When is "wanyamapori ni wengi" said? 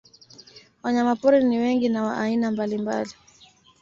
0.83-1.89